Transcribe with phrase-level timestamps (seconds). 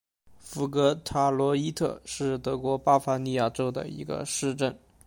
[0.39, 4.75] 福格塔罗伊特是德国巴伐利亚州的一个市镇。